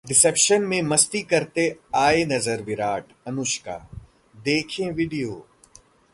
[0.09, 1.75] reception में मस्ती करते
[1.95, 3.89] आए नजर विराट-अनुष्का,
[4.35, 5.47] देखें वीडियो